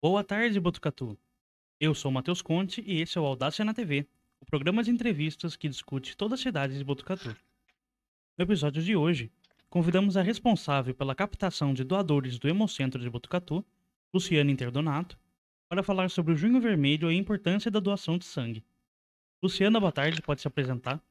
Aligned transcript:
Boa 0.00 0.22
tarde, 0.22 0.60
Botucatu. 0.60 1.18
Eu 1.80 1.92
sou 1.92 2.12
Matheus 2.12 2.40
Conte 2.40 2.80
e 2.86 3.00
esse 3.00 3.18
é 3.18 3.20
o 3.20 3.24
Audácia 3.24 3.64
na 3.64 3.74
TV, 3.74 4.06
o 4.40 4.46
programa 4.46 4.80
de 4.80 4.92
entrevistas 4.92 5.56
que 5.56 5.68
discute 5.68 6.16
toda 6.16 6.36
a 6.36 6.38
cidade 6.38 6.78
de 6.78 6.84
Botucatu. 6.84 7.36
No 8.38 8.44
episódio 8.44 8.80
de 8.80 8.94
hoje, 8.94 9.28
convidamos 9.68 10.16
a 10.16 10.22
responsável 10.22 10.94
pela 10.94 11.16
captação 11.16 11.74
de 11.74 11.82
doadores 11.82 12.38
do 12.38 12.48
Hemocentro 12.48 13.00
de 13.00 13.10
Botucatu, 13.10 13.66
Luciana 14.14 14.52
Interdonato, 14.52 15.18
para 15.68 15.82
falar 15.82 16.08
sobre 16.10 16.32
o 16.32 16.36
Junho 16.36 16.60
Vermelho 16.60 17.10
e 17.10 17.16
a 17.16 17.18
importância 17.18 17.68
da 17.68 17.80
doação 17.80 18.16
de 18.16 18.24
sangue. 18.24 18.64
Luciana, 19.42 19.80
boa 19.80 19.90
tarde, 19.90 20.22
pode 20.22 20.40
se 20.40 20.46
apresentar? 20.46 21.02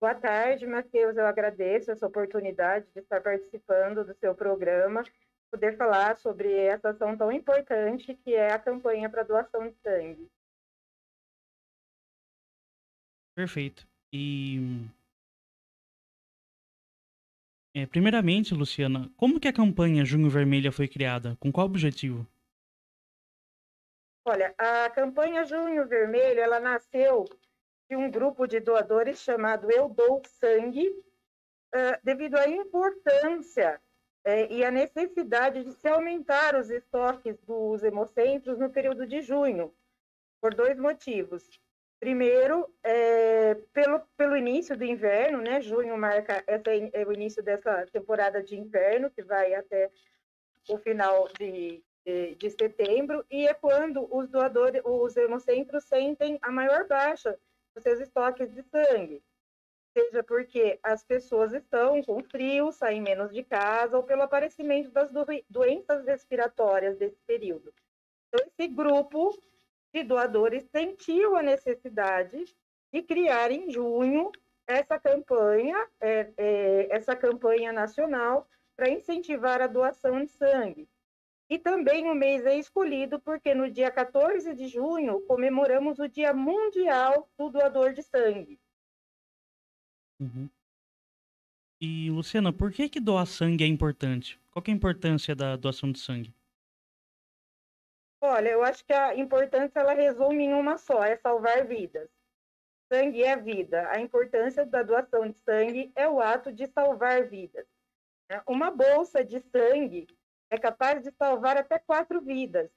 Boa 0.00 0.14
tarde, 0.14 0.66
Matheus. 0.66 1.18
Eu 1.18 1.26
agradeço 1.26 1.90
essa 1.90 2.06
oportunidade 2.06 2.86
de 2.94 3.00
estar 3.00 3.20
participando 3.20 4.06
do 4.06 4.14
seu 4.14 4.34
programa, 4.34 5.04
poder 5.50 5.76
falar 5.76 6.18
sobre 6.18 6.52
essa 6.52 6.90
ação 6.90 7.16
tão 7.16 7.32
importante 7.32 8.14
que 8.14 8.34
é 8.34 8.52
a 8.52 8.58
campanha 8.58 9.08
para 9.08 9.22
doação 9.22 9.68
de 9.68 9.74
sangue. 9.76 10.30
Perfeito. 13.34 13.86
E 14.12 14.58
é, 17.74 17.86
primeiramente, 17.86 18.54
Luciana, 18.54 19.10
como 19.16 19.38
que 19.38 19.46
a 19.46 19.52
campanha 19.52 20.04
Junho 20.04 20.28
Vermelha 20.28 20.72
foi 20.72 20.88
criada? 20.88 21.36
Com 21.38 21.52
qual 21.52 21.66
objetivo? 21.66 22.26
Olha, 24.26 24.54
a 24.58 24.90
campanha 24.90 25.44
Junho 25.44 25.86
Vermelho, 25.86 26.40
ela 26.40 26.58
nasceu 26.58 27.24
de 27.88 27.96
um 27.96 28.10
grupo 28.10 28.46
de 28.46 28.60
doadores 28.60 29.20
chamado 29.20 29.70
Eu 29.70 29.88
Dou 29.88 30.20
Sangue, 30.26 30.88
uh, 30.88 31.98
devido 32.02 32.36
à 32.36 32.48
importância 32.48 33.80
uh, 34.28 34.52
e 34.52 34.64
à 34.64 34.70
necessidade 34.70 35.64
de 35.64 35.72
se 35.72 35.88
aumentar 35.88 36.54
os 36.54 36.70
estoques 36.70 37.38
dos 37.40 37.82
hemocentros 37.82 38.58
no 38.58 38.70
período 38.70 39.06
de 39.06 39.20
junho, 39.20 39.74
por 40.40 40.54
dois 40.54 40.78
motivos. 40.78 41.58
Primeiro, 41.98 42.72
é, 42.84 43.56
pelo, 43.72 44.00
pelo 44.16 44.36
início 44.36 44.76
do 44.76 44.84
inverno, 44.84 45.38
né? 45.38 45.60
Junho 45.60 45.98
marca 45.98 46.44
essa, 46.46 46.70
é 46.92 47.04
o 47.04 47.12
início 47.12 47.42
dessa 47.42 47.86
temporada 47.86 48.40
de 48.40 48.56
inverno, 48.56 49.10
que 49.10 49.22
vai 49.22 49.52
até 49.54 49.90
o 50.68 50.78
final 50.78 51.28
de 51.36 51.82
de, 52.08 52.34
de 52.36 52.50
setembro, 52.50 53.22
e 53.30 53.46
é 53.46 53.52
quando 53.52 54.08
os 54.10 54.30
doadores, 54.30 54.80
os 54.82 55.14
hemocentros 55.14 55.84
sentem 55.84 56.38
a 56.40 56.50
maior 56.50 56.86
baixa 56.86 57.38
dos 57.74 57.82
seus 57.82 58.00
estoques 58.00 58.50
de 58.54 58.62
sangue, 58.62 59.22
seja 59.98 60.22
porque 60.22 60.78
as 60.82 61.02
pessoas 61.02 61.52
estão 61.52 62.00
com 62.02 62.22
frio, 62.22 62.70
saem 62.70 63.02
menos 63.02 63.32
de 63.32 63.42
casa, 63.42 63.96
ou 63.96 64.04
pelo 64.04 64.22
aparecimento 64.22 64.90
das 64.90 65.10
do, 65.10 65.26
doenças 65.50 66.06
respiratórias 66.06 66.96
desse 66.96 67.20
período. 67.26 67.74
Então, 68.28 68.46
esse 68.46 68.68
grupo 68.68 69.36
de 69.92 70.04
doadores 70.04 70.64
sentiu 70.70 71.34
a 71.34 71.42
necessidade 71.42 72.44
de 72.92 73.02
criar 73.02 73.50
em 73.50 73.70
junho 73.70 74.30
essa 74.66 74.98
campanha, 75.00 75.76
é, 76.00 76.32
é, 76.36 76.96
essa 76.96 77.16
campanha 77.16 77.72
nacional 77.72 78.46
para 78.76 78.90
incentivar 78.90 79.60
a 79.60 79.66
doação 79.66 80.22
de 80.22 80.30
sangue. 80.30 80.88
E 81.50 81.58
também 81.58 82.08
o 82.08 82.14
mês 82.14 82.44
é 82.44 82.56
escolhido 82.56 83.18
porque 83.18 83.54
no 83.54 83.70
dia 83.70 83.90
14 83.90 84.54
de 84.54 84.68
junho 84.68 85.22
comemoramos 85.22 85.98
o 85.98 86.06
Dia 86.06 86.32
Mundial 86.34 87.28
do 87.36 87.50
Doador 87.50 87.94
de 87.94 88.02
Sangue. 88.02 88.60
Uhum. 90.20 90.48
E, 91.80 92.10
Luciana, 92.10 92.52
por 92.52 92.72
que, 92.72 92.88
que 92.88 92.98
doar 92.98 93.26
sangue 93.26 93.62
é 93.62 93.66
importante? 93.66 94.40
Qual 94.50 94.64
é 94.66 94.70
a 94.70 94.74
importância 94.74 95.34
da 95.34 95.54
doação 95.54 95.92
de 95.92 96.00
sangue? 96.00 96.34
Olha, 98.20 98.48
eu 98.48 98.64
acho 98.64 98.84
que 98.84 98.92
a 98.92 99.14
importância 99.14 99.78
ela 99.78 99.94
resume 99.94 100.44
em 100.44 100.54
uma 100.54 100.76
só, 100.76 101.04
é 101.04 101.16
salvar 101.16 101.64
vidas. 101.66 102.10
Sangue 102.92 103.22
é 103.22 103.36
vida. 103.36 103.88
A 103.90 104.00
importância 104.00 104.66
da 104.66 104.82
doação 104.82 105.28
de 105.28 105.38
sangue 105.38 105.92
é 105.94 106.08
o 106.08 106.20
ato 106.20 106.52
de 106.52 106.66
salvar 106.66 107.28
vidas. 107.28 107.66
Uma 108.46 108.70
bolsa 108.70 109.24
de 109.24 109.38
sangue 109.40 110.06
é 110.50 110.58
capaz 110.58 111.02
de 111.02 111.10
salvar 111.12 111.56
até 111.56 111.78
quatro 111.78 112.20
vidas, 112.20 112.70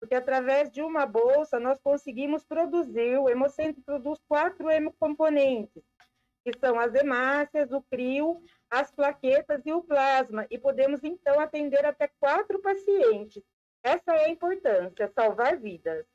porque 0.00 0.14
através 0.14 0.70
de 0.70 0.80
uma 0.80 1.06
bolsa 1.06 1.58
nós 1.58 1.80
conseguimos 1.80 2.44
produzir, 2.44 3.18
o 3.18 3.28
Hemocentro 3.28 3.82
produz 3.82 4.20
quatro 4.28 4.70
hemocomponentes, 4.70 5.82
que 6.44 6.52
são 6.58 6.78
as 6.78 6.94
hemácias, 6.94 7.72
o 7.72 7.80
crio, 7.82 8.40
as 8.70 8.90
plaquetas 8.90 9.64
e 9.64 9.72
o 9.72 9.82
plasma, 9.82 10.46
e 10.50 10.58
podemos 10.58 11.02
então 11.02 11.40
atender 11.40 11.84
até 11.86 12.06
quatro 12.20 12.60
pacientes. 12.60 13.42
Essa 13.82 14.12
é 14.12 14.26
a 14.26 14.30
importância, 14.30 15.10
salvar 15.14 15.58
vidas. 15.58 16.06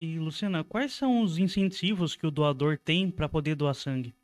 E, 0.00 0.18
Luciana, 0.18 0.62
quais 0.62 0.92
são 0.92 1.22
os 1.22 1.38
incentivos 1.38 2.14
que 2.14 2.26
o 2.26 2.30
doador 2.30 2.76
tem 2.76 3.10
para 3.10 3.28
poder 3.28 3.54
doar 3.54 3.74
sangue? 3.74 4.14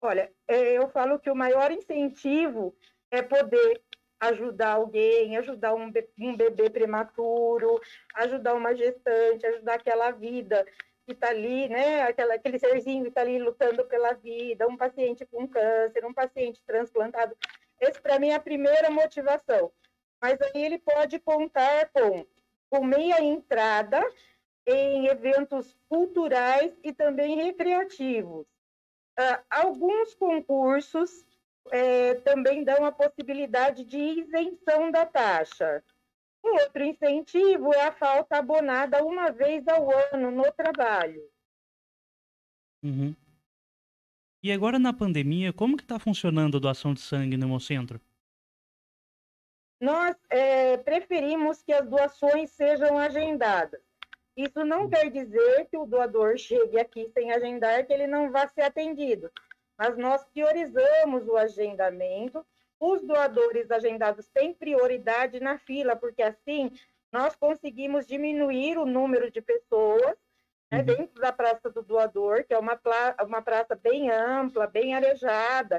Olha, 0.00 0.30
é, 0.48 0.76
eu 0.76 0.88
falo 0.88 1.18
que 1.18 1.30
o 1.30 1.36
maior 1.36 1.70
incentivo 1.70 2.76
é 3.10 3.22
poder 3.22 3.80
ajudar 4.18 4.72
alguém, 4.72 5.36
ajudar 5.36 5.74
um, 5.74 5.92
um 6.18 6.36
bebê 6.36 6.68
prematuro, 6.68 7.80
ajudar 8.14 8.54
uma 8.54 8.74
gestante, 8.74 9.46
ajudar 9.46 9.74
aquela 9.74 10.10
vida 10.10 10.66
que 11.06 11.12
está 11.12 11.28
ali, 11.28 11.68
né? 11.68 12.02
Aquela, 12.02 12.34
aquele 12.34 12.58
serzinho 12.58 13.02
que 13.02 13.08
está 13.08 13.20
ali 13.22 13.38
lutando 13.38 13.84
pela 13.86 14.12
vida, 14.14 14.66
um 14.66 14.76
paciente 14.76 15.26
com 15.26 15.46
câncer, 15.46 16.04
um 16.04 16.14
paciente 16.14 16.62
transplantado. 16.66 17.36
Esse, 17.80 18.00
para 18.00 18.18
mim, 18.18 18.28
é 18.28 18.34
a 18.34 18.40
primeira 18.40 18.90
motivação. 18.90 19.72
Mas 20.20 20.40
aí 20.40 20.64
ele 20.64 20.78
pode 20.78 21.18
contar 21.18 21.90
com, 21.90 22.24
com 22.70 22.84
meia 22.84 23.20
entrada 23.20 24.00
em 24.66 25.06
eventos 25.06 25.76
culturais 25.88 26.72
e 26.84 26.92
também 26.92 27.36
recreativos. 27.36 28.46
Uh, 29.18 29.42
alguns 29.50 30.14
concursos 30.14 31.24
é, 31.70 32.14
também 32.14 32.64
dão 32.64 32.84
a 32.84 32.92
possibilidade 32.92 33.84
de 33.84 33.98
isenção 33.98 34.90
da 34.90 35.04
taxa. 35.04 35.82
Um 36.44 36.54
outro 36.54 36.82
incentivo 36.82 37.72
é 37.72 37.86
a 37.86 37.92
falta 37.92 38.38
abonada 38.38 39.04
uma 39.04 39.30
vez 39.30 39.66
ao 39.68 39.88
ano 40.12 40.30
no 40.30 40.50
trabalho. 40.52 41.22
Uhum. 42.82 43.14
E 44.42 44.50
agora 44.50 44.78
na 44.78 44.92
pandemia, 44.92 45.52
como 45.52 45.76
que 45.76 45.84
está 45.84 46.00
funcionando 46.00 46.56
a 46.56 46.60
doação 46.60 46.92
de 46.92 47.00
sangue 47.00 47.36
no 47.36 47.46
Hemocentro? 47.46 48.00
Nós 49.80 50.16
é, 50.30 50.76
preferimos 50.78 51.62
que 51.62 51.72
as 51.72 51.88
doações 51.88 52.50
sejam 52.50 52.98
agendadas. 52.98 53.80
Isso 54.36 54.64
não 54.64 54.88
quer 54.88 55.10
dizer 55.10 55.66
que 55.66 55.76
o 55.76 55.86
doador 55.86 56.38
chegue 56.38 56.78
aqui 56.78 57.08
sem 57.12 57.32
agendar, 57.32 57.86
que 57.86 57.92
ele 57.92 58.06
não 58.06 58.30
vá 58.30 58.48
ser 58.48 58.62
atendido. 58.62 59.30
Mas 59.76 59.96
nós 59.98 60.24
priorizamos 60.24 61.26
o 61.28 61.36
agendamento. 61.36 62.44
Os 62.84 63.00
doadores 63.00 63.70
agendados 63.70 64.26
têm 64.26 64.52
prioridade 64.52 65.38
na 65.38 65.56
fila, 65.56 65.94
porque 65.94 66.20
assim 66.20 66.68
nós 67.12 67.36
conseguimos 67.36 68.08
diminuir 68.08 68.76
o 68.76 68.84
número 68.84 69.30
de 69.30 69.40
pessoas 69.40 70.16
né, 70.68 70.78
uhum. 70.78 70.84
dentro 70.84 71.20
da 71.20 71.30
Praça 71.30 71.70
do 71.70 71.80
Doador, 71.80 72.42
que 72.42 72.52
é 72.52 72.58
uma, 72.58 72.76
uma 73.24 73.40
praça 73.40 73.76
bem 73.76 74.10
ampla, 74.10 74.66
bem 74.66 74.96
arejada. 74.96 75.78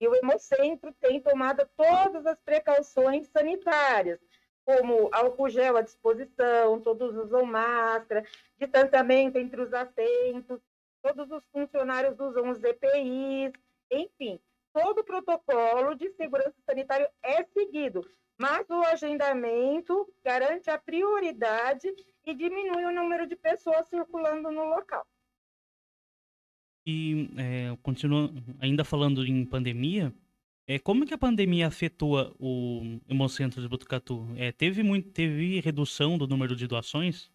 E 0.00 0.06
o 0.06 0.14
Hemocentro 0.14 0.94
tem 1.00 1.20
tomado 1.20 1.68
todas 1.76 2.24
as 2.24 2.38
precauções 2.38 3.26
sanitárias 3.26 4.20
como 4.64 5.08
álcool 5.10 5.48
gel 5.48 5.76
à 5.76 5.82
disposição, 5.82 6.80
todos 6.80 7.16
usam 7.16 7.44
máscara, 7.44 8.22
distanciamento 8.56 9.38
entre 9.38 9.60
os 9.60 9.72
assentos, 9.72 10.60
todos 11.02 11.28
os 11.32 11.42
funcionários 11.50 12.20
usam 12.20 12.50
os 12.50 12.62
EPIs, 12.62 13.52
enfim, 13.90 14.38
todo 14.82 15.00
o 15.00 15.04
protocolo 15.04 15.94
de 15.94 16.10
segurança 16.12 16.54
sanitária 16.64 17.10
é 17.22 17.44
seguido, 17.44 18.08
mas 18.38 18.68
o 18.70 18.80
agendamento 18.82 20.08
garante 20.24 20.70
a 20.70 20.78
prioridade 20.78 21.88
e 22.24 22.34
diminui 22.34 22.84
o 22.84 22.92
número 22.92 23.26
de 23.26 23.34
pessoas 23.34 23.88
circulando 23.88 24.50
no 24.50 24.64
local. 24.64 25.04
E, 26.86 27.28
é, 27.36 27.76
continuando, 27.82 28.42
ainda 28.60 28.84
falando 28.84 29.26
em 29.26 29.44
pandemia, 29.44 30.14
é, 30.66 30.78
como 30.78 31.04
que 31.04 31.14
a 31.14 31.18
pandemia 31.18 31.66
afetou 31.66 32.34
o 32.38 33.00
Hemocentro 33.08 33.60
de 33.60 33.68
Botucatu? 33.68 34.26
É, 34.36 34.52
teve, 34.52 34.82
muito, 34.82 35.10
teve 35.10 35.60
redução 35.60 36.16
do 36.16 36.26
número 36.26 36.54
de 36.54 36.66
doações? 36.66 37.30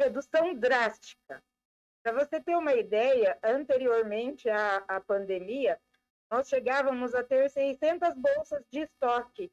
Redução 0.00 0.54
drástica. 0.54 1.42
Para 2.02 2.12
você 2.12 2.40
ter 2.40 2.56
uma 2.56 2.74
ideia, 2.74 3.38
anteriormente 3.42 4.48
à, 4.48 4.76
à 4.88 5.00
pandemia, 5.00 5.78
nós 6.30 6.48
chegávamos 6.48 7.14
a 7.14 7.22
ter 7.22 7.50
600 7.50 8.14
bolsas 8.14 8.64
de 8.70 8.80
estoque, 8.80 9.52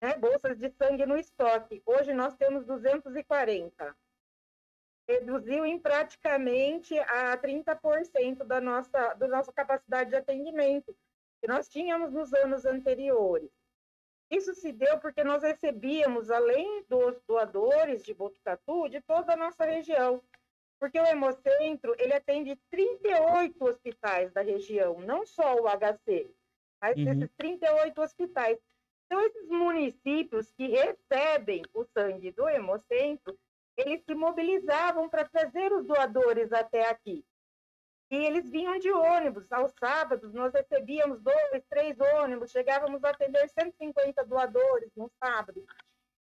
né? 0.00 0.16
bolsas 0.16 0.56
de 0.58 0.70
sangue 0.70 1.04
no 1.04 1.16
estoque. 1.16 1.82
Hoje 1.84 2.14
nós 2.14 2.34
temos 2.36 2.64
240. 2.64 3.96
Reduziu 5.06 5.66
em 5.66 5.78
praticamente 5.78 6.98
a 7.00 7.36
30% 7.36 8.44
da 8.44 8.60
nossa, 8.60 9.14
da 9.14 9.28
nossa 9.28 9.52
capacidade 9.52 10.10
de 10.10 10.16
atendimento 10.16 10.96
que 11.42 11.48
nós 11.48 11.68
tínhamos 11.68 12.12
nos 12.12 12.32
anos 12.32 12.64
anteriores. 12.64 13.50
Isso 14.30 14.54
se 14.54 14.72
deu 14.72 14.98
porque 14.98 15.22
nós 15.24 15.42
recebíamos, 15.42 16.30
além 16.30 16.84
dos 16.88 17.20
doadores 17.26 18.02
de 18.02 18.14
Botucatu, 18.14 18.88
de 18.88 19.00
toda 19.02 19.34
a 19.34 19.36
nossa 19.36 19.64
região. 19.64 20.22
Porque 20.82 20.98
o 20.98 21.06
Hemocentro, 21.06 21.94
ele 21.96 22.12
atende 22.12 22.56
38 22.68 23.64
hospitais 23.64 24.32
da 24.32 24.40
região, 24.40 24.98
não 24.98 25.24
só 25.24 25.54
o 25.54 25.68
HC, 25.68 26.28
mas 26.80 26.96
uhum. 26.96 27.12
esses 27.12 27.30
38 27.36 28.02
hospitais. 28.02 28.58
Então, 29.06 29.24
esses 29.24 29.48
municípios 29.48 30.50
que 30.50 30.66
recebem 30.66 31.62
o 31.72 31.84
sangue 31.84 32.32
do 32.32 32.48
Hemocentro, 32.48 33.38
eles 33.76 34.02
se 34.04 34.12
mobilizavam 34.12 35.08
para 35.08 35.24
trazer 35.24 35.72
os 35.72 35.86
doadores 35.86 36.52
até 36.52 36.90
aqui. 36.90 37.24
E 38.10 38.16
eles 38.16 38.50
vinham 38.50 38.76
de 38.80 38.90
ônibus. 38.90 39.52
Aos 39.52 39.72
sábados, 39.78 40.34
nós 40.34 40.52
recebíamos 40.52 41.22
dois, 41.22 41.64
três 41.70 41.96
ônibus, 42.00 42.50
chegávamos 42.50 43.04
a 43.04 43.10
atender 43.10 43.48
150 43.50 44.24
doadores 44.24 44.90
no 44.96 45.08
sábado. 45.22 45.64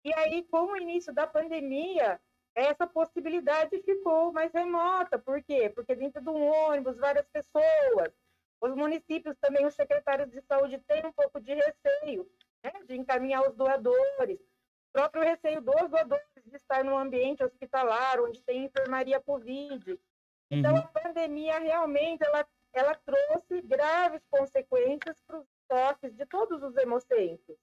E 0.04 0.12
aí, 0.16 0.44
com 0.50 0.72
o 0.72 0.78
início 0.78 1.14
da 1.14 1.28
pandemia, 1.28 2.20
essa 2.58 2.88
possibilidade 2.88 3.80
ficou 3.84 4.34
mais 4.34 4.52
remota. 4.52 5.20
Por 5.20 5.44
quê? 5.44 5.70
Porque 5.70 5.96
dentro 5.96 6.20
de 6.20 6.30
um 6.30 6.48
ônibus, 6.48 6.98
várias 6.98 7.28
pessoas. 7.28 8.12
Os 8.60 8.76
municípios 8.76 9.38
também, 9.38 9.64
os 9.68 9.76
secretários 9.76 10.32
de 10.32 10.42
saúde 10.42 10.80
têm 10.88 11.06
um 11.06 11.12
pouco 11.12 11.40
de 11.40 11.54
receio 11.54 12.28
né, 12.64 12.72
de 12.88 12.96
encaminhar 12.96 13.48
os 13.48 13.56
doadores. 13.56 14.40
O 14.90 14.92
próprio 14.92 15.24
receio 15.24 15.62
dos 15.62 15.88
doadores 15.88 16.26
de 16.44 16.56
estar 16.56 16.84
no 16.84 16.98
ambiente 16.98 17.44
hospitalar, 17.44 18.20
onde 18.20 18.42
tem 18.42 18.66
enfermaria 18.66 19.22
Covid. 19.22 20.00
Então, 20.50 20.74
uhum. 20.74 20.80
a 20.80 20.88
pandemia 20.88 21.60
realmente 21.60 22.24
ela, 22.26 22.48
ela 22.74 22.96
trouxe 22.96 23.62
graves 23.62 24.26
consequências 24.32 25.22
para 25.28 25.38
os 25.38 25.48
estoques 25.62 26.16
de 26.16 26.26
todos 26.26 26.64
os 26.64 26.76
hemocentros. 26.76 27.58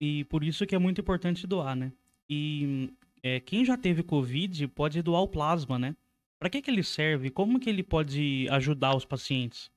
E 0.00 0.24
por 0.26 0.44
isso 0.44 0.64
que 0.64 0.76
é 0.76 0.78
muito 0.78 1.00
importante 1.00 1.48
doar, 1.48 1.74
né? 1.74 1.92
E 2.28 2.92
é, 3.22 3.40
quem 3.40 3.64
já 3.64 3.76
teve 3.76 4.02
Covid 4.02 4.68
pode 4.68 5.02
doar 5.02 5.22
o 5.22 5.28
plasma, 5.28 5.78
né? 5.78 5.96
Para 6.38 6.50
que, 6.50 6.60
que 6.60 6.70
ele 6.70 6.82
serve? 6.82 7.30
Como 7.30 7.58
que 7.58 7.70
ele 7.70 7.82
pode 7.82 8.46
ajudar 8.50 8.96
os 8.96 9.04
pacientes? 9.04 9.70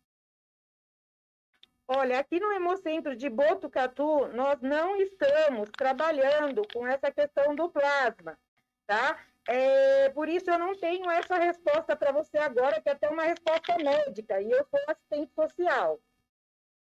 Olha, 1.87 2.19
aqui 2.19 2.39
no 2.39 2.51
Hemocentro 2.51 3.15
de 3.15 3.29
Botucatu, 3.29 4.27
nós 4.33 4.59
não 4.61 4.97
estamos 4.97 5.69
trabalhando 5.77 6.61
com 6.73 6.85
essa 6.85 7.09
questão 7.09 7.55
do 7.55 7.69
plasma, 7.69 8.37
tá? 8.85 9.17
É, 9.47 10.09
por 10.09 10.27
isso 10.27 10.51
eu 10.51 10.59
não 10.59 10.75
tenho 10.75 11.09
essa 11.09 11.37
resposta 11.37 11.95
para 11.95 12.11
você 12.11 12.37
agora, 12.37 12.81
que 12.81 12.89
é 12.89 12.91
até 12.91 13.07
uma 13.07 13.23
resposta 13.23 13.77
médica, 13.77 14.41
e 14.41 14.51
eu 14.51 14.65
sou 14.69 14.79
assistente 14.87 15.33
social. 15.33 15.97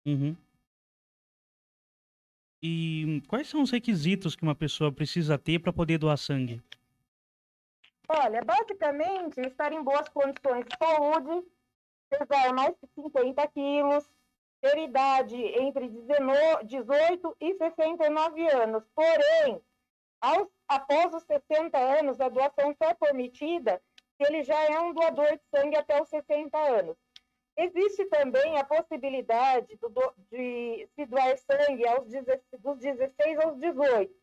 Uhum. 0.05 0.37
E 2.67 3.21
quais 3.27 3.47
são 3.47 3.61
os 3.61 3.69
requisitos 3.69 4.35
que 4.35 4.41
uma 4.41 4.55
pessoa 4.55 4.91
precisa 4.91 5.37
ter 5.37 5.59
para 5.59 5.71
poder 5.71 5.99
doar 5.99 6.17
sangue? 6.17 6.63
Olha, 8.09 8.41
basicamente, 8.43 9.39
estar 9.41 9.71
em 9.71 9.83
boas 9.83 10.09
condições 10.09 10.65
de 10.65 10.75
saúde, 10.75 11.45
pesar 12.09 12.51
mais 12.53 12.73
de 12.81 12.89
50 12.95 13.47
quilos, 13.49 14.09
ter 14.61 14.79
idade 14.79 15.35
entre 15.35 15.87
18 16.63 17.37
e 17.39 17.53
69 17.53 18.47
anos. 18.47 18.83
Porém, 18.95 19.61
aos, 20.19 20.47
após 20.67 21.13
os 21.13 21.23
60 21.23 21.77
anos, 21.77 22.19
a 22.19 22.29
doação 22.29 22.75
só 22.81 22.89
é 22.89 22.95
permitida 22.95 23.79
se 24.17 24.27
ele 24.27 24.41
já 24.41 24.59
é 24.63 24.79
um 24.79 24.91
doador 24.91 25.37
de 25.37 25.43
sangue 25.55 25.75
até 25.75 26.01
os 26.01 26.09
60 26.09 26.57
anos. 26.57 26.97
Existe 27.57 28.05
também 28.05 28.57
a 28.57 28.65
possibilidade 28.65 29.77
do, 29.77 30.13
de 30.29 30.87
se 30.93 31.05
doar 31.05 31.37
sangue 31.37 31.87
aos, 31.87 32.05
dos 32.59 32.79
16 32.79 33.39
aos 33.39 33.57
18, 33.57 34.13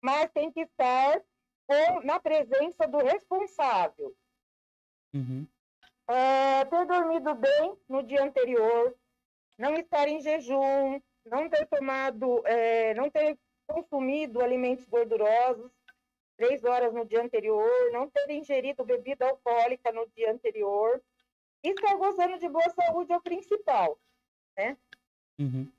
mas 0.00 0.30
tem 0.30 0.50
que 0.50 0.60
estar 0.60 1.22
com, 1.66 2.00
na 2.02 2.18
presença 2.18 2.88
do 2.88 2.98
responsável. 2.98 4.16
Uhum. 5.12 5.46
É, 6.08 6.64
ter 6.64 6.86
dormido 6.86 7.34
bem 7.34 7.76
no 7.88 8.02
dia 8.02 8.24
anterior, 8.24 8.96
não 9.58 9.74
estar 9.74 10.08
em 10.08 10.20
jejum, 10.20 11.00
não 11.26 11.48
ter 11.48 11.66
tomado, 11.66 12.44
é, 12.46 12.94
não 12.94 13.10
ter 13.10 13.38
consumido 13.66 14.40
alimentos 14.40 14.86
gordurosos 14.86 15.70
três 16.40 16.64
horas 16.64 16.94
no 16.94 17.04
dia 17.04 17.22
anterior, 17.22 17.70
não 17.92 18.08
ter 18.08 18.30
ingerido 18.30 18.82
bebida 18.82 19.26
alcoólica 19.26 19.92
no 19.92 20.08
dia 20.16 20.32
anterior 20.32 20.98
estar 21.62 21.96
gozando 21.96 22.38
de 22.38 22.48
boa 22.48 22.68
saúde 22.70 23.12
é 23.12 23.16
o 23.16 23.20
principal, 23.20 23.98
né? 24.56 24.76
Uhum. 25.38 25.70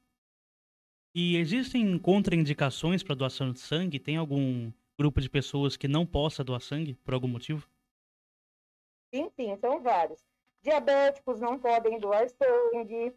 E 1.14 1.36
existem 1.38 1.98
contraindicações 2.00 3.04
para 3.04 3.16
doação 3.16 3.52
de 3.52 3.60
sangue? 3.60 4.00
Tem 4.00 4.18
algum 4.18 4.72
grupo 4.98 5.20
de 5.20 5.30
pessoas 5.30 5.76
que 5.76 5.88
não 5.88 6.06
possa 6.06 6.44
doar 6.44 6.62
sangue 6.62 6.94
por 7.04 7.14
algum 7.14 7.28
motivo? 7.28 7.68
Sim, 9.14 9.30
sim, 9.36 9.58
são 9.58 9.82
vários. 9.82 10.24
Diabéticos 10.62 11.42
não 11.42 11.60
podem 11.60 12.00
doar 12.00 12.30
sangue. 12.30 13.14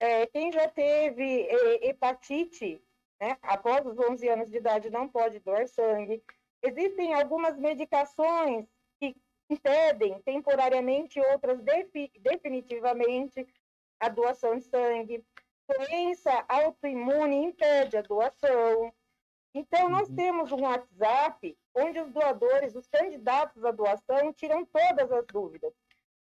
É, 0.00 0.26
quem 0.26 0.50
já 0.52 0.68
teve 0.68 1.42
é, 1.42 1.88
hepatite 1.88 2.80
né? 3.20 3.38
Após 3.42 3.86
os 3.86 3.98
11 3.98 4.28
anos 4.28 4.50
de 4.50 4.56
idade 4.58 4.90
não 4.90 5.08
pode 5.08 5.38
doar 5.40 5.66
sangue. 5.68 6.22
Existem 6.62 7.14
algumas 7.14 7.58
medicações 7.58 8.66
impedem 9.50 10.20
temporariamente, 10.22 11.20
outras 11.20 11.60
definitivamente, 12.20 13.46
a 14.00 14.08
doação 14.08 14.56
de 14.56 14.64
sangue. 14.64 15.24
Doença 15.68 16.44
autoimune 16.48 17.36
impede 17.36 17.96
a 17.96 18.02
doação. 18.02 18.92
Então, 19.54 19.88
nós 19.88 20.08
uhum. 20.08 20.16
temos 20.16 20.52
um 20.52 20.62
WhatsApp 20.62 21.56
onde 21.74 22.00
os 22.00 22.10
doadores, 22.10 22.74
os 22.74 22.86
candidatos 22.88 23.64
à 23.64 23.70
doação, 23.70 24.32
tiram 24.32 24.64
todas 24.66 25.10
as 25.10 25.26
dúvidas. 25.26 25.72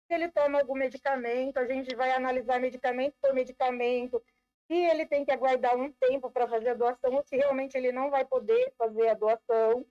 Se 0.06 0.14
ele 0.14 0.28
toma 0.30 0.60
algum 0.60 0.74
medicamento, 0.74 1.58
a 1.58 1.66
gente 1.66 1.94
vai 1.96 2.12
analisar 2.12 2.60
medicamento 2.60 3.14
por 3.20 3.32
medicamento, 3.32 4.22
se 4.66 4.74
ele 4.74 5.06
tem 5.06 5.24
que 5.24 5.32
aguardar 5.32 5.76
um 5.76 5.90
tempo 5.92 6.30
para 6.30 6.46
fazer 6.46 6.70
a 6.70 6.74
doação 6.74 7.14
ou 7.14 7.22
se 7.24 7.36
realmente 7.36 7.76
ele 7.76 7.90
não 7.90 8.10
vai 8.10 8.24
poder 8.24 8.72
fazer 8.76 9.08
a 9.08 9.14
doação. 9.14 9.84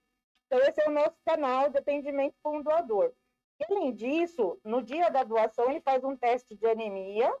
Então, 0.46 0.60
esse 0.60 0.80
é 0.80 0.88
o 0.88 0.92
nosso 0.92 1.16
canal 1.24 1.68
de 1.68 1.78
atendimento 1.78 2.36
com 2.42 2.58
o 2.58 2.62
doador. 2.62 3.12
Além 3.68 3.92
disso, 3.92 4.58
no 4.64 4.82
dia 4.82 5.10
da 5.10 5.22
doação, 5.22 5.70
ele 5.70 5.80
faz 5.80 6.02
um 6.04 6.16
teste 6.16 6.54
de 6.54 6.66
anemia. 6.66 7.32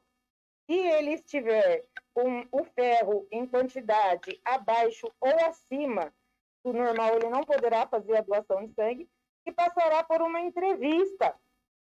Se 0.66 0.76
ele 0.76 1.14
estiver 1.14 1.84
com 2.14 2.46
o 2.52 2.64
ferro 2.64 3.26
em 3.30 3.46
quantidade 3.46 4.40
abaixo 4.44 5.10
ou 5.20 5.34
acima 5.46 6.12
do 6.64 6.72
normal, 6.72 7.16
ele 7.16 7.28
não 7.28 7.42
poderá 7.42 7.86
fazer 7.86 8.16
a 8.16 8.22
doação 8.22 8.66
de 8.66 8.74
sangue 8.74 9.08
e 9.44 9.52
passará 9.52 10.04
por 10.04 10.22
uma 10.22 10.40
entrevista, 10.40 11.34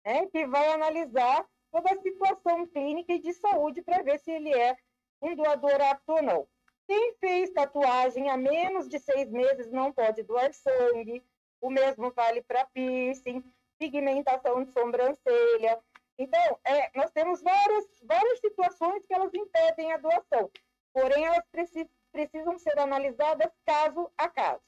né, 0.04 0.26
que 0.28 0.48
vai 0.48 0.68
analisar 0.70 1.48
toda 1.72 1.94
a 1.94 2.02
situação 2.02 2.66
clínica 2.68 3.14
e 3.14 3.20
de 3.20 3.34
saúde 3.34 3.82
para 3.82 4.02
ver 4.02 4.20
se 4.20 4.32
ele 4.32 4.52
é 4.54 4.76
um 5.22 5.36
doador 5.36 5.80
apto 5.82 6.14
ou 6.14 6.22
não. 6.22 6.48
Quem 6.88 7.14
fez 7.20 7.52
tatuagem 7.52 8.30
há 8.30 8.36
menos 8.36 8.90
de 8.90 9.00
seis 9.00 9.30
meses 9.30 9.72
não 9.72 9.94
pode 9.94 10.24
doar 10.24 10.52
sangue. 10.54 11.24
O 11.62 11.70
mesmo 11.70 12.12
vale 12.12 12.42
para 12.42 12.66
piercing, 12.66 13.44
pigmentação 13.82 14.64
de 14.64 14.72
sobrancelha. 14.72 15.80
Então, 16.20 16.60
é, 16.64 16.92
nós 16.96 17.10
temos 17.10 17.42
várias, 17.42 17.86
várias 18.04 18.40
situações 18.40 19.04
que 19.08 19.14
elas 19.14 19.34
impedem 19.34 19.92
a 19.92 19.98
doação. 19.98 20.52
Porém, 20.94 21.26
elas 21.26 21.44
precis, 21.52 21.88
precisam 22.12 22.60
ser 22.60 22.78
analisadas 22.78 23.52
caso 23.66 24.12
a 24.16 24.30
caso. 24.30 24.62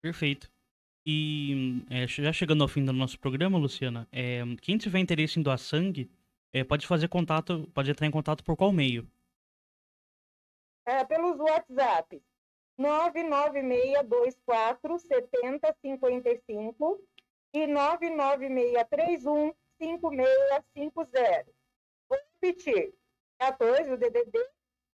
Perfeito. 0.00 0.48
E 1.04 1.82
é, 1.90 2.06
já 2.06 2.32
chegando 2.32 2.62
ao 2.62 2.68
fim 2.68 2.84
do 2.84 2.92
nosso 2.92 3.18
programa, 3.18 3.58
Luciana, 3.58 4.06
é, 4.12 4.42
quem 4.62 4.78
tiver 4.78 5.00
interesse 5.00 5.40
em 5.40 5.42
doar 5.42 5.58
sangue, 5.58 6.08
é, 6.52 6.62
pode 6.62 6.86
fazer 6.86 7.08
contato, 7.08 7.68
pode 7.74 7.90
entrar 7.90 8.06
em 8.06 8.12
contato 8.12 8.44
por 8.44 8.56
qual 8.56 8.70
meio? 8.70 9.10
É, 10.86 11.04
pelos 11.04 11.40
WhatsApp. 11.40 12.22
99624 12.80 14.98
7055 14.98 17.00
e 17.52 17.66
99631 17.66 19.52
5650. 19.78 21.52
Vou 22.08 22.18
repetir. 22.42 22.94
14, 23.38 23.92
o 23.92 23.96
DDD, 23.96 24.38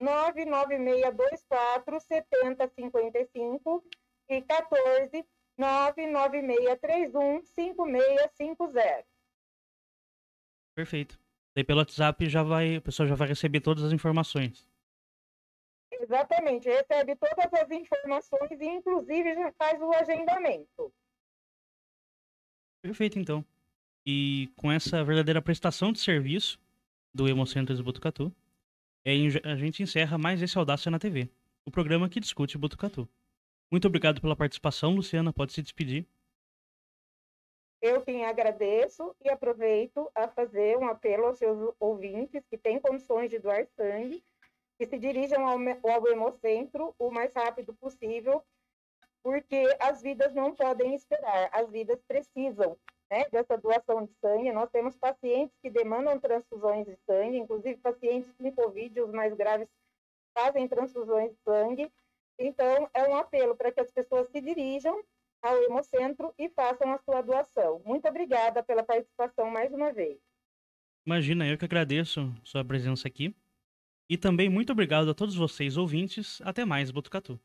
99624 0.00 2.00
7055 2.00 3.84
e 4.30 4.40
14 4.42 5.24
99631 5.58 7.44
5650. 7.44 9.04
Perfeito. 10.74 11.20
Daí 11.54 11.64
pelo 11.64 11.80
WhatsApp 11.80 12.28
já 12.28 12.42
vai, 12.42 12.76
a 12.76 12.80
pessoa 12.80 13.06
já 13.06 13.14
vai 13.14 13.28
receber 13.28 13.60
todas 13.60 13.84
as 13.84 13.92
informações. 13.92 14.66
Exatamente, 15.92 16.66
recebe 16.68 17.14
todas 17.16 17.52
as 17.52 17.70
informações 17.70 18.58
e 18.58 18.64
inclusive 18.64 19.34
já 19.34 19.52
faz 19.52 19.82
o 19.82 19.92
agendamento. 19.92 20.90
Perfeito, 22.82 23.18
então. 23.18 23.44
E 24.06 24.48
com 24.56 24.72
essa 24.72 25.04
verdadeira 25.04 25.42
prestação 25.42 25.92
de 25.92 26.00
serviço, 26.00 26.58
do 27.12 27.28
Hemocentro 27.28 27.74
de 27.74 27.82
Botucatu. 27.82 28.32
É, 29.04 29.12
a 29.44 29.56
gente 29.56 29.82
encerra 29.82 30.18
mais 30.18 30.42
esse 30.42 30.56
Audácia 30.56 30.90
na 30.90 30.98
TV, 30.98 31.28
o 31.64 31.70
programa 31.70 32.08
que 32.08 32.20
discute 32.20 32.58
Botucatu. 32.58 33.08
Muito 33.70 33.86
obrigado 33.86 34.20
pela 34.20 34.36
participação, 34.36 34.94
Luciana. 34.94 35.32
Pode 35.32 35.52
se 35.52 35.62
despedir. 35.62 36.06
Eu 37.80 38.02
quem 38.02 38.26
agradeço 38.26 39.14
e 39.24 39.30
aproveito 39.30 40.10
a 40.14 40.28
fazer 40.28 40.76
um 40.76 40.86
apelo 40.86 41.26
aos 41.26 41.38
seus 41.38 41.74
ouvintes 41.80 42.44
que 42.46 42.58
têm 42.58 42.78
condições 42.78 43.30
de 43.30 43.38
doar 43.38 43.66
sangue, 43.74 44.22
que 44.78 44.86
se 44.86 44.98
dirijam 44.98 45.46
ao, 45.46 45.58
ao 45.58 46.06
Hemocentro 46.06 46.94
o 46.98 47.10
mais 47.10 47.32
rápido 47.32 47.72
possível, 47.72 48.44
porque 49.22 49.76
as 49.78 50.02
vidas 50.02 50.34
não 50.34 50.54
podem 50.54 50.94
esperar, 50.94 51.50
as 51.52 51.70
vidas 51.70 52.00
precisam 52.06 52.76
né, 53.10 53.24
dessa 53.30 53.56
doação 53.58 54.04
de 54.04 54.12
sangue. 54.20 54.52
Nós 54.52 54.70
temos 54.70 54.96
pacientes 54.96 55.56
que 55.62 55.68
demandam 55.68 56.18
transfusões 56.18 56.86
de 56.86 56.96
sangue, 57.06 57.36
inclusive 57.36 57.76
pacientes 57.78 58.32
com 58.38 58.52
Covid, 58.52 59.00
os 59.00 59.12
mais 59.12 59.34
graves, 59.34 59.68
fazem 60.32 60.68
transfusões 60.68 61.30
de 61.30 61.36
sangue. 61.42 61.92
Então, 62.38 62.88
é 62.94 63.02
um 63.08 63.16
apelo 63.16 63.54
para 63.56 63.70
que 63.70 63.80
as 63.80 63.90
pessoas 63.90 64.28
se 64.30 64.40
dirijam 64.40 65.02
ao 65.42 65.56
Hemocentro 65.64 66.32
e 66.38 66.48
façam 66.50 66.92
a 66.92 66.98
sua 66.98 67.20
doação. 67.20 67.82
Muito 67.84 68.06
obrigada 68.08 68.62
pela 68.62 68.82
participação 68.82 69.50
mais 69.50 69.72
uma 69.72 69.92
vez. 69.92 70.18
Imagina, 71.04 71.46
eu 71.46 71.58
que 71.58 71.64
agradeço 71.64 72.32
sua 72.44 72.64
presença 72.64 73.08
aqui. 73.08 73.34
E 74.08 74.16
também 74.16 74.48
muito 74.48 74.72
obrigado 74.72 75.10
a 75.10 75.14
todos 75.14 75.34
vocês 75.34 75.76
ouvintes. 75.76 76.40
Até 76.42 76.64
mais, 76.64 76.90
Botucatu. 76.90 77.40